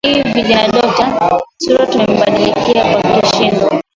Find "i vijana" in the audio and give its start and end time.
0.07-0.67